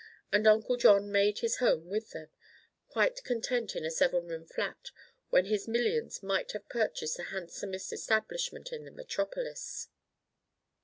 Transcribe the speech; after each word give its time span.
And 0.31 0.47
Uncle 0.47 0.77
John 0.77 1.11
made 1.11 1.41
his 1.41 1.57
home 1.57 1.87
with 1.87 2.09
them, 2.09 2.29
quite 2.89 3.23
content 3.23 3.75
in 3.75 3.85
a 3.85 3.91
seven 3.91 4.29
room 4.29 4.47
flat 4.47 4.89
when 5.29 5.45
his 5.45 5.67
millions 5.67 6.23
might 6.23 6.53
have 6.53 6.67
purchased 6.69 7.17
the 7.17 7.25
handsomest 7.25 7.93
establishment 7.93 8.73
in 8.73 8.83
the 8.85 8.89
metropolis. 8.89 9.89